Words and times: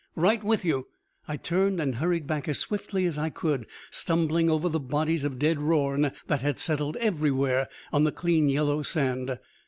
"Right 0.15 0.43
with 0.43 0.65
you!" 0.65 0.87
I 1.27 1.37
turned 1.37 1.79
and 1.79 1.93
hurried 1.93 2.25
back 2.25 2.47
as 2.47 2.57
swiftly 2.57 3.05
as 3.05 3.19
I 3.19 3.29
could, 3.29 3.67
stumbling 3.91 4.49
over 4.49 4.67
the 4.67 4.79
bodies 4.79 5.23
of 5.23 5.37
dead 5.37 5.61
Rorn 5.61 6.11
that 6.25 6.41
had 6.41 6.57
settled 6.57 6.97
everywhere 6.97 7.69
on 7.93 8.03
the 8.03 8.11
clean 8.11 8.49
yellow 8.49 8.81
sand. 8.81 9.37